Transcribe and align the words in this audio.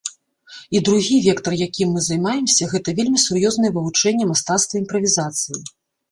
І 0.77 0.79
другі 0.85 1.17
вектар, 1.25 1.53
якім 1.67 1.91
мы 1.97 2.01
займаемся,— 2.05 2.69
гэта 2.71 2.89
вельмі 2.99 3.19
сур'ёзнае 3.25 3.71
вывучэнне 3.75 4.25
мастацтва 4.31 4.81
імправізацыі. 4.83 5.61